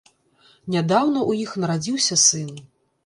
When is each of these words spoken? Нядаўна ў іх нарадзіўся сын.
Нядаўна 0.75 1.19
ў 1.29 1.31
іх 1.43 1.53
нарадзіўся 1.65 2.21
сын. 2.27 2.51